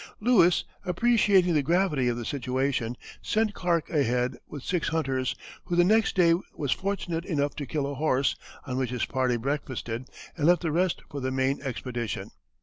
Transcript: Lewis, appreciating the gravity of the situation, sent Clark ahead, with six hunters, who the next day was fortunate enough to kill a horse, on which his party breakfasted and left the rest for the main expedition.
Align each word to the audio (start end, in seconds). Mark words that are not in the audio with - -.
Lewis, 0.19 0.63
appreciating 0.83 1.53
the 1.53 1.61
gravity 1.61 2.07
of 2.07 2.17
the 2.17 2.25
situation, 2.25 2.97
sent 3.21 3.53
Clark 3.53 3.87
ahead, 3.91 4.35
with 4.47 4.63
six 4.63 4.87
hunters, 4.87 5.35
who 5.65 5.75
the 5.75 5.83
next 5.83 6.15
day 6.15 6.33
was 6.55 6.71
fortunate 6.71 7.23
enough 7.23 7.55
to 7.55 7.67
kill 7.67 7.85
a 7.85 7.93
horse, 7.93 8.35
on 8.65 8.77
which 8.77 8.89
his 8.89 9.05
party 9.05 9.37
breakfasted 9.37 10.07
and 10.35 10.47
left 10.47 10.63
the 10.63 10.71
rest 10.71 11.03
for 11.11 11.19
the 11.21 11.29
main 11.29 11.61
expedition. 11.61 12.31